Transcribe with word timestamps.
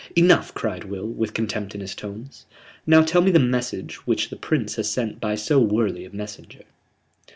"Enough," 0.15 0.55
cried 0.55 0.85
Will, 0.85 1.05
with 1.05 1.35
contempt 1.35 1.75
in 1.75 1.81
his 1.81 1.93
tones. 1.93 2.47
"Now 2.87 3.03
tell 3.03 3.21
me 3.21 3.29
the 3.29 3.37
message 3.37 3.97
which 4.07 4.31
the 4.31 4.35
Prince 4.35 4.75
has 4.77 4.89
sent 4.89 5.19
by 5.21 5.35
so 5.35 5.59
worthy 5.59 6.05
a 6.05 6.09
messenger." 6.11 6.63